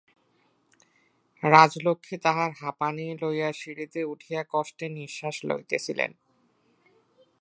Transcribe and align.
রাজলক্ষ্মী 1.43 2.15
তাঁহার 2.17 2.51
হাঁপানি 2.61 3.05
লইয়া 3.21 3.49
সিঁড়িতে 3.53 3.99
উঠিয়া 4.03 4.41
কষ্টে 4.51 4.85
নিশ্বাস 4.89 5.35
লইতেছিলেন। 5.43 6.11